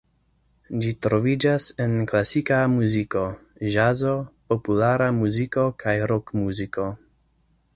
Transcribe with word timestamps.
Ĝi 0.83 0.91
troviĝas 1.05 1.67
en 1.85 1.93
klasika 2.11 2.57
muziko, 2.77 3.25
ĵazo, 3.75 4.15
populara 4.55 5.11
muziko 5.19 5.67
kaj 5.85 5.95
rokmuziko. 6.15 6.89